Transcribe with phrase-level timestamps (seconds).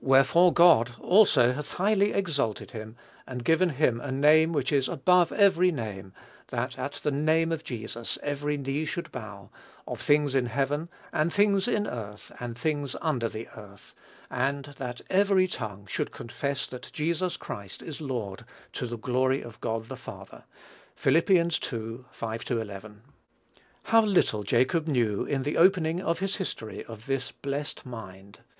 [0.00, 2.94] Wherefore God also hath highly exalted him,
[3.26, 6.12] and given him a name which is above every name:
[6.52, 9.50] that at the name of Jesus every knee should bow,
[9.88, 13.92] of things in heaven, and things in earth, and things under the earth;
[14.30, 18.44] and that every tongue should confess that Jesus Christ is Lord,
[18.74, 20.44] to the glory of God the Father."
[20.94, 21.16] (Phil.
[21.28, 21.44] ii.
[22.08, 23.02] 5 11.)
[23.82, 28.38] How little Jacob knew, in the opening of his history, of this blessed mind!